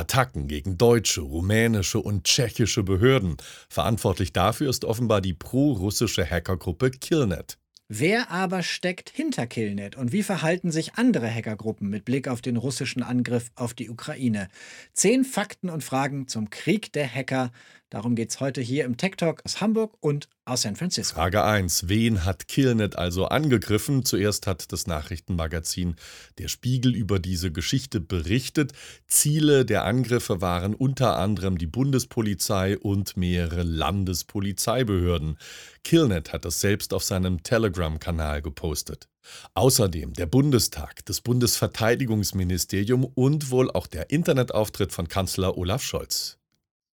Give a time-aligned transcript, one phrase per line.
[0.00, 3.36] Attacken gegen deutsche, rumänische und tschechische Behörden.
[3.68, 7.58] Verantwortlich dafür ist offenbar die pro-russische Hackergruppe Killnet.
[7.92, 12.56] Wer aber steckt hinter Killnet und wie verhalten sich andere Hackergruppen mit Blick auf den
[12.56, 14.48] russischen Angriff auf die Ukraine?
[14.92, 17.50] Zehn Fakten und Fragen zum Krieg der Hacker.
[17.90, 21.16] Darum geht es heute hier im Tech Talk aus Hamburg und aus San Francisco.
[21.16, 21.88] Frage 1.
[21.88, 24.04] Wen hat Killnet also angegriffen?
[24.04, 25.96] Zuerst hat das Nachrichtenmagazin
[26.38, 28.74] Der Spiegel über diese Geschichte berichtet.
[29.08, 35.36] Ziele der Angriffe waren unter anderem die Bundespolizei und mehrere Landespolizeibehörden.
[35.82, 39.08] Killnet hat das selbst auf seinem Telegram-Kanal gepostet.
[39.54, 46.39] Außerdem der Bundestag, das Bundesverteidigungsministerium und wohl auch der Internetauftritt von Kanzler Olaf Scholz.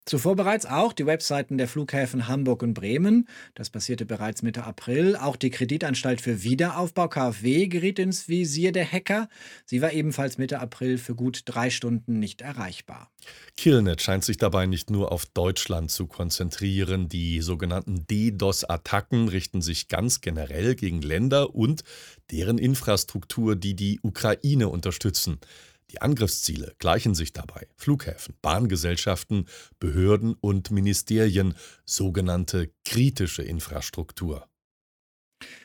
[0.05, 3.27] Zuvor bereits auch die Webseiten der Flughäfen Hamburg und Bremen.
[3.53, 5.15] Das passierte bereits Mitte April.
[5.15, 9.29] Auch die Kreditanstalt für Wiederaufbau KfW geriet ins Visier der Hacker.
[9.65, 13.11] Sie war ebenfalls Mitte April für gut drei Stunden nicht erreichbar.
[13.57, 17.07] Killnet scheint sich dabei nicht nur auf Deutschland zu konzentrieren.
[17.07, 21.83] Die sogenannten DDoS-Attacken richten sich ganz generell gegen Länder und
[22.31, 25.39] deren Infrastruktur, die die Ukraine unterstützen.
[25.91, 27.67] Die Angriffsziele gleichen sich dabei.
[27.75, 29.45] Flughäfen, Bahngesellschaften,
[29.79, 31.53] Behörden und Ministerien,
[31.85, 34.47] sogenannte kritische Infrastruktur.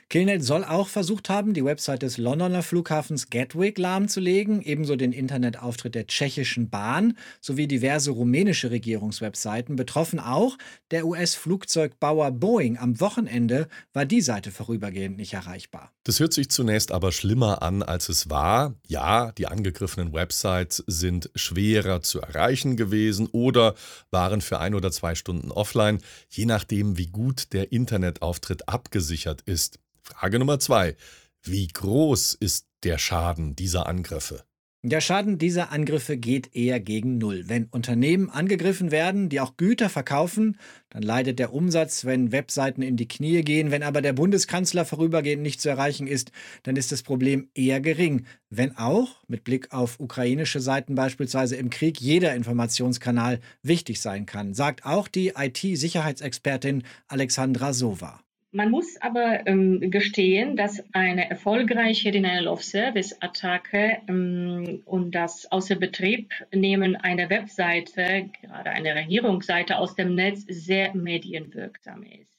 [0.08, 5.96] Killnet soll auch versucht haben, die Website des Londoner Flughafens Gatwick lahmzulegen, ebenso den Internetauftritt
[5.96, 9.74] der tschechischen Bahn sowie diverse rumänische Regierungswebseiten.
[9.74, 10.58] Betroffen auch
[10.92, 12.78] der US-Flugzeugbauer Boeing.
[12.78, 15.90] Am Wochenende war die Seite vorübergehend nicht erreichbar.
[16.04, 18.77] Das hört sich zunächst aber schlimmer an, als es war.
[18.86, 23.74] Ja, die angegriffenen Websites sind schwerer zu erreichen gewesen oder
[24.12, 29.80] waren für ein oder zwei Stunden offline, je nachdem, wie gut der Internetauftritt abgesichert ist.
[30.06, 30.96] Frage Nummer zwei.
[31.42, 34.44] Wie groß ist der Schaden dieser Angriffe?
[34.82, 37.48] Der Schaden dieser Angriffe geht eher gegen Null.
[37.48, 40.58] Wenn Unternehmen angegriffen werden, die auch Güter verkaufen,
[40.90, 43.72] dann leidet der Umsatz, wenn Webseiten in die Knie gehen.
[43.72, 46.30] Wenn aber der Bundeskanzler vorübergehend nicht zu erreichen ist,
[46.62, 48.27] dann ist das Problem eher gering.
[48.48, 54.55] Wenn auch, mit Blick auf ukrainische Seiten beispielsweise im Krieg, jeder Informationskanal wichtig sein kann,
[54.55, 58.20] sagt auch die IT-Sicherheitsexpertin Alexandra Sova.
[58.56, 68.30] Man muss aber ähm, gestehen, dass eine erfolgreiche Denial-of-Service-Attacke ähm, und das Außerbetriebnehmen einer Webseite,
[68.40, 72.34] gerade einer Regierungsseite aus dem Netz, sehr medienwirksam ist.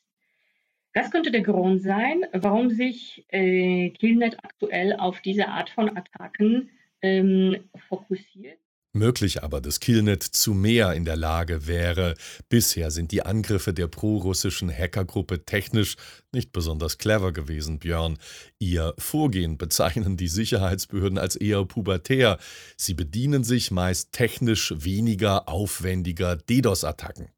[0.91, 6.72] Das könnte der Grund sein, warum sich äh, Killnet aktuell auf diese Art von Attacken
[7.03, 8.57] ähm, fokussiert.
[8.97, 12.16] Möglich aber, dass Killnet zu mehr in der Lage wäre.
[12.50, 15.96] Bisher sind die Angriffe der prorussischen Hackergruppe technisch
[16.31, 18.18] nicht besonders clever gewesen, Björn.
[18.59, 22.40] Ihr Vorgehen bezeichnen die Sicherheitsbehörden als eher pubertär.
[22.75, 27.30] Sie bedienen sich meist technisch weniger aufwendiger DDoS-Attacken.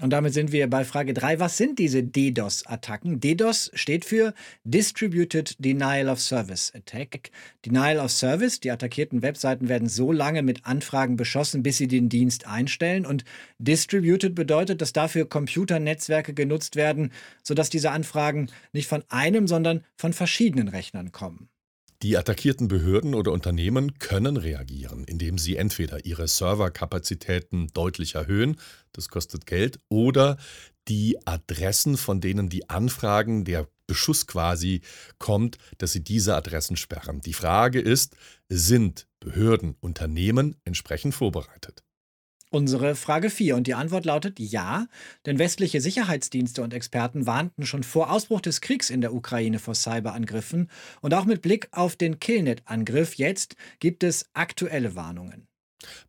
[0.00, 1.38] Und damit sind wir bei Frage 3.
[1.38, 3.20] Was sind diese DDoS-Attacken?
[3.20, 4.32] DDoS steht für
[4.64, 7.30] Distributed Denial of Service Attack.
[7.66, 12.08] Denial of Service, die attackierten Webseiten werden so lange mit Anfragen beschossen, bis sie den
[12.08, 13.04] Dienst einstellen.
[13.04, 13.24] Und
[13.58, 20.14] Distributed bedeutet, dass dafür Computernetzwerke genutzt werden, sodass diese Anfragen nicht von einem, sondern von
[20.14, 21.51] verschiedenen Rechnern kommen.
[22.02, 28.56] Die attackierten Behörden oder Unternehmen können reagieren, indem sie entweder ihre Serverkapazitäten deutlich erhöhen,
[28.92, 30.36] das kostet Geld, oder
[30.88, 34.80] die Adressen, von denen die Anfragen, der Beschuss quasi
[35.18, 37.20] kommt, dass sie diese Adressen sperren.
[37.20, 38.16] Die Frage ist,
[38.48, 41.84] sind Behörden, Unternehmen entsprechend vorbereitet?
[42.54, 44.86] Unsere Frage 4 und die Antwort lautet ja,
[45.24, 49.74] denn westliche Sicherheitsdienste und Experten warnten schon vor Ausbruch des Kriegs in der Ukraine vor
[49.74, 50.68] Cyberangriffen
[51.00, 55.48] und auch mit Blick auf den Killnet-Angriff jetzt gibt es aktuelle Warnungen.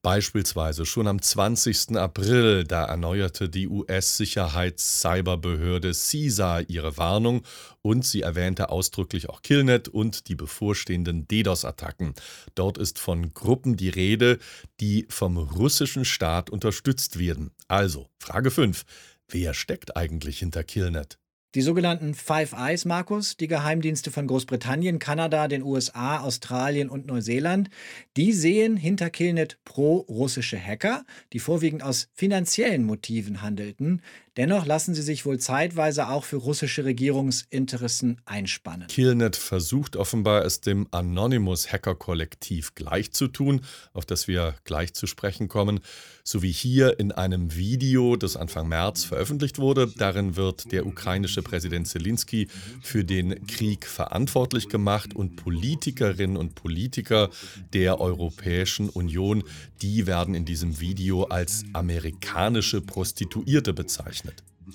[0.02, 1.98] Beispielsweise schon am 20.
[1.98, 7.44] April, da erneuerte die US-Sicherheits-Cyberbehörde CISA ihre Warnung
[7.82, 12.14] und sie erwähnte ausdrücklich auch Killnet und die bevorstehenden DDoS-Attacken.
[12.56, 14.40] Dort ist von Gruppen die Rede,
[14.80, 17.52] die vom russischen Staat unterstützt werden.
[17.68, 18.84] Also, Frage 5.
[19.30, 21.18] Wer steckt eigentlich hinter Killnet?
[21.56, 27.70] Die sogenannten Five Eyes, Markus, die Geheimdienste von Großbritannien, Kanada, den USA, Australien und Neuseeland,
[28.18, 34.02] die sehen hinter Killnet pro-russische Hacker, die vorwiegend aus finanziellen Motiven handelten.
[34.36, 38.88] Dennoch lassen sie sich wohl zeitweise auch für russische Regierungsinteressen einspannen.
[38.88, 43.62] Killnet versucht offenbar, es dem Anonymous-Hacker-Kollektiv gleichzutun,
[43.94, 45.82] auf das wir gleich zu sprechen kommen,
[46.24, 49.92] so wie hier in einem Video, das Anfang März veröffentlicht wurde.
[49.98, 52.48] Darin wird der ukrainische Präsident Zelensky
[52.82, 57.30] für den Krieg verantwortlich gemacht und Politikerinnen und Politiker
[57.74, 59.44] der Europäischen Union,
[59.84, 64.23] die werden in diesem Video als amerikanische Prostituierte bezeichnet.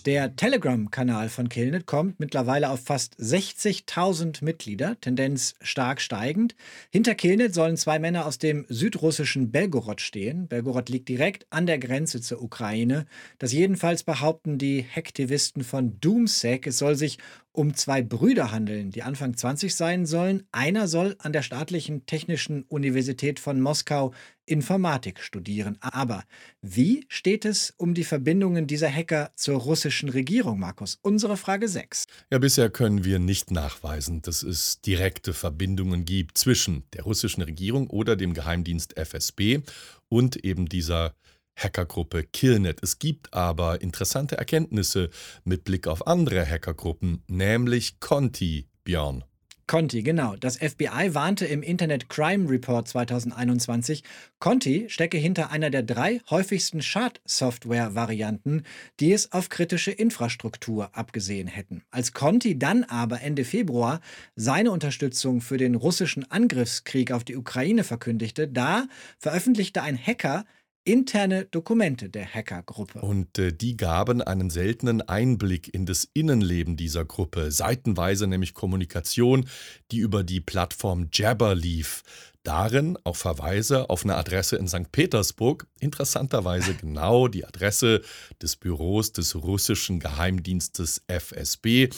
[0.04, 6.54] Der Telegram-Kanal von Killnet kommt mittlerweile auf fast 60.000 Mitglieder, Tendenz stark steigend.
[6.90, 10.46] Hinter Killnet sollen zwei Männer aus dem südrussischen Belgorod stehen.
[10.46, 13.06] Belgorod liegt direkt an der Grenze zur Ukraine.
[13.38, 16.66] Das jedenfalls behaupten die Hacktivisten von Doomsec.
[16.66, 17.18] Es soll sich
[17.58, 20.44] um zwei Brüder handeln, die Anfang 20 sein sollen.
[20.52, 24.14] Einer soll an der Staatlichen Technischen Universität von Moskau
[24.46, 25.76] Informatik studieren.
[25.80, 26.22] Aber
[26.62, 31.00] wie steht es um die Verbindungen dieser Hacker zur russischen Regierung, Markus?
[31.02, 32.06] Unsere Frage 6.
[32.30, 37.90] Ja, bisher können wir nicht nachweisen, dass es direkte Verbindungen gibt zwischen der russischen Regierung
[37.90, 39.62] oder dem Geheimdienst FSB
[40.08, 41.12] und eben dieser
[41.58, 42.78] Hackergruppe Killnet.
[42.82, 45.10] Es gibt aber interessante Erkenntnisse
[45.44, 49.24] mit Blick auf andere Hackergruppen, nämlich Conti, Björn.
[49.68, 50.34] Conti, genau.
[50.34, 54.02] Das FBI warnte im Internet Crime Report 2021,
[54.38, 58.62] Conti stecke hinter einer der drei häufigsten Schadsoftware-Varianten,
[58.98, 61.82] die es auf kritische Infrastruktur abgesehen hätten.
[61.90, 64.00] Als Conti dann aber Ende Februar
[64.36, 68.88] seine Unterstützung für den russischen Angriffskrieg auf die Ukraine verkündigte, da
[69.18, 70.46] veröffentlichte ein Hacker
[70.88, 73.00] interne Dokumente der Hackergruppe.
[73.00, 79.46] Und äh, die gaben einen seltenen Einblick in das Innenleben dieser Gruppe, seitenweise nämlich Kommunikation,
[79.92, 82.02] die über die Plattform Jabber lief.
[82.42, 84.90] Darin auch Verweise auf eine Adresse in St.
[84.90, 88.00] Petersburg, interessanterweise genau die Adresse
[88.40, 91.90] des Büros des russischen Geheimdienstes FSB.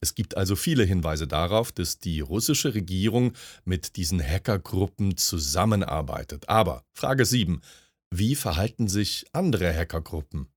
[0.00, 3.34] Es gibt also viele Hinweise darauf, dass die russische Regierung
[3.66, 6.48] mit diesen Hackergruppen zusammenarbeitet.
[6.48, 7.60] Aber Frage 7.
[8.10, 10.48] Wie verhalten sich andere Hackergruppen?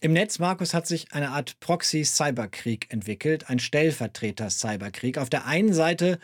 [0.00, 5.18] Im Netz, Markus, hat sich eine Art Proxy-Cyberkrieg entwickelt, ein Stellvertreter-Cyberkrieg.
[5.18, 6.18] Auf der einen Seite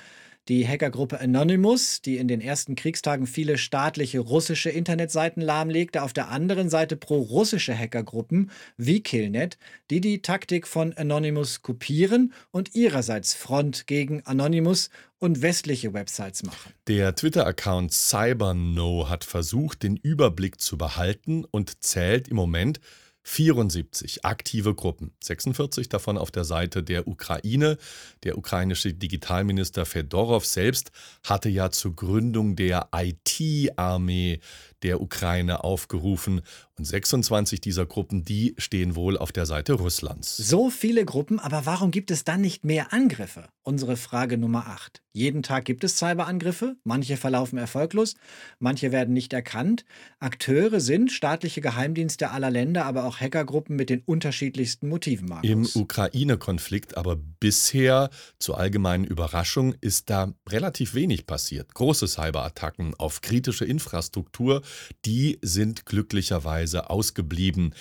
[0.48, 6.28] die Hackergruppe Anonymous, die in den ersten Kriegstagen viele staatliche russische Internetseiten lahmlegte, auf der
[6.28, 9.58] anderen Seite pro-russische Hackergruppen wie Killnet,
[9.90, 16.72] die die Taktik von Anonymous kopieren und ihrerseits Front gegen Anonymous und westliche Websites machen.
[16.86, 22.80] Der Twitter-Account CyberNo hat versucht, den Überblick zu behalten und zählt im Moment
[23.28, 27.76] 74 aktive Gruppen, 46 davon auf der Seite der Ukraine.
[28.22, 30.92] Der ukrainische Digitalminister Fedorov selbst
[31.24, 34.38] hatte ja zur Gründung der IT-Armee
[34.82, 36.42] der Ukraine aufgerufen.
[36.78, 40.36] Und 26 dieser Gruppen, die stehen wohl auf der Seite Russlands.
[40.36, 43.48] So viele Gruppen, aber warum gibt es dann nicht mehr Angriffe?
[43.62, 45.02] Unsere Frage Nummer 8.
[45.12, 48.16] Jeden Tag gibt es Cyberangriffe, manche verlaufen erfolglos,
[48.58, 49.86] manche werden nicht erkannt.
[50.18, 55.26] Akteure sind staatliche Geheimdienste aller Länder, aber auch Hackergruppen mit den unterschiedlichsten Motiven.
[55.26, 55.48] Markus.
[55.48, 61.72] Im Ukraine-Konflikt aber bisher, zur allgemeinen Überraschung, ist da relativ wenig passiert.
[61.72, 64.60] Große Cyberattacken auf kritische Infrastruktur
[65.04, 67.74] die sind glücklicherweise ausgeblieben.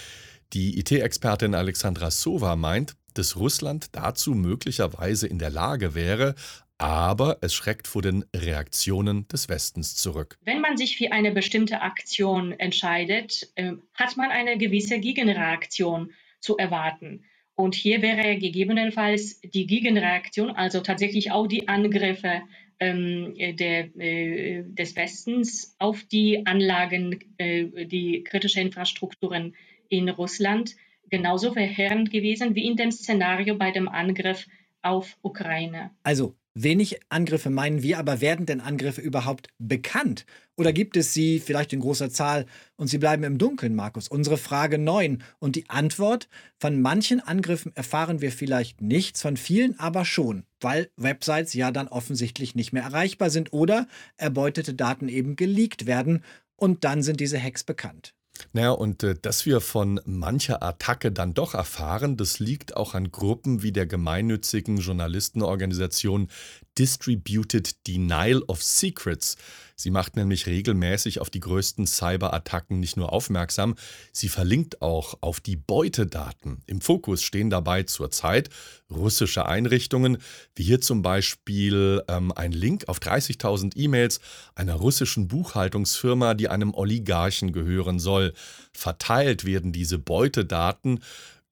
[0.53, 6.35] Die IT-Expertin Alexandra Sova meint, dass Russland dazu möglicherweise in der Lage wäre,
[6.77, 10.37] aber es schreckt vor den Reaktionen des Westens zurück.
[10.43, 16.11] Wenn man sich für eine bestimmte Aktion entscheidet, ähm, hat man eine gewisse Gegenreaktion
[16.41, 17.23] zu erwarten.
[17.55, 22.41] Und hier wäre gegebenenfalls die Gegenreaktion, also tatsächlich auch die Angriffe
[22.79, 29.55] der, äh, des Westens auf die Anlagen, äh, die kritische Infrastrukturen
[29.89, 30.75] in Russland
[31.09, 34.47] genauso verheerend gewesen wie in dem Szenario bei dem Angriff
[34.81, 35.91] auf Ukraine.
[36.03, 40.25] Also Wenig Angriffe meinen wir, aber werden denn Angriffe überhaupt bekannt?
[40.55, 42.45] Oder gibt es sie vielleicht in großer Zahl
[42.77, 44.07] und sie bleiben im Dunkeln, Markus?
[44.07, 45.21] Unsere Frage 9.
[45.39, 46.29] Und die Antwort?
[46.57, 51.89] Von manchen Angriffen erfahren wir vielleicht nichts, von vielen aber schon, weil Websites ja dann
[51.89, 53.85] offensichtlich nicht mehr erreichbar sind oder
[54.15, 56.23] erbeutete Daten eben geleakt werden
[56.55, 58.13] und dann sind diese Hacks bekannt.
[58.53, 63.11] Naja, und äh, dass wir von mancher Attacke dann doch erfahren, das liegt auch an
[63.11, 66.29] Gruppen wie der gemeinnützigen Journalistenorganisation
[66.77, 69.37] Distributed Denial of Secrets.
[69.77, 73.75] Sie macht nämlich regelmäßig auf die größten Cyberattacken nicht nur aufmerksam,
[74.13, 76.61] sie verlinkt auch auf die Beutedaten.
[76.65, 78.49] Im Fokus stehen dabei zurzeit
[78.89, 80.17] russische Einrichtungen,
[80.55, 84.21] wie hier zum Beispiel ähm, ein Link auf 30.000 E-Mails
[84.55, 88.33] einer russischen Buchhaltungsfirma, die einem Oligarchen gehören soll.
[88.71, 91.01] Verteilt werden diese Beutedaten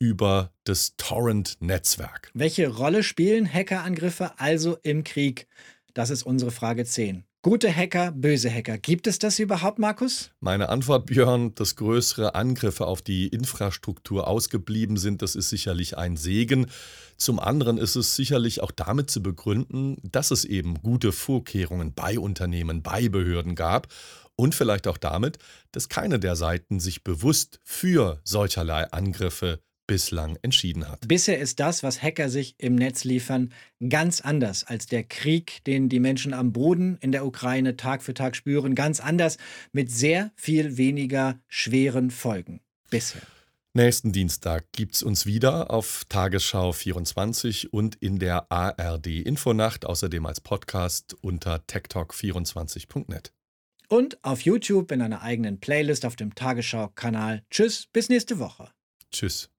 [0.04, 2.30] über das Torrent-Netzwerk.
[2.34, 5.48] Welche Rolle spielen Hackerangriffe also im Krieg?
[5.94, 7.24] Das ist unsere Frage 10.
[7.42, 8.78] Gute Hacker, böse Hacker.
[8.78, 10.32] Gibt es das überhaupt, Markus?
[10.42, 16.18] Meine Antwort, Björn, dass größere Angriffe auf die Infrastruktur ausgeblieben sind, das ist sicherlich ein
[16.18, 16.68] Segen.
[17.16, 22.20] Zum anderen ist es sicherlich auch damit zu begründen, dass es eben gute Vorkehrungen bei
[22.20, 23.88] Unternehmen, bei Behörden gab
[24.36, 25.38] und vielleicht auch damit,
[25.72, 31.08] dass keine der Seiten sich bewusst für solcherlei Angriffe bislang entschieden hat.
[31.08, 33.54] Bisher ist das, was Hacker sich im Netz liefern,
[33.88, 38.14] ganz anders als der Krieg, den die Menschen am Boden in der Ukraine Tag für
[38.14, 39.38] Tag spüren, ganz anders
[39.72, 42.62] mit sehr viel weniger schweren Folgen.
[42.90, 43.22] Bisher.
[43.76, 50.28] Nächsten Dienstag gibt es uns wieder auf Tagesschau 24 und in der ARD Infonacht, außerdem
[50.28, 53.34] als Podcast unter techtalk24.net.
[53.90, 57.44] Und auf YouTube in einer eigenen Playlist auf dem Tagesschau-Kanal.
[57.50, 58.70] Tschüss, bis nächste Woche.
[59.12, 59.53] Tschüss.